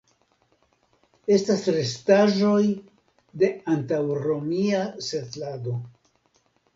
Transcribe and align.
Estas 1.33 1.67
restaĵoj 1.75 2.63
de 3.43 3.49
antaŭromia 3.73 4.81
setlado. 5.09 5.75